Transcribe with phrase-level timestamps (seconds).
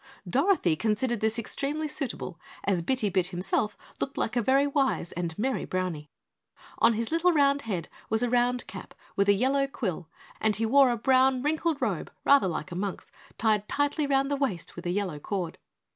[0.27, 5.37] Dorothy considered this extremely suitable as Bitty Bit himself looked like a very wise and
[5.37, 6.09] merry Brownie.
[6.79, 10.09] On his little round head was a round cap with a yellow quill
[10.39, 14.35] and he wore a brown wrinkled robe rather like a monk's, tied tightly round the
[14.35, 15.59] waist with a yellow cord.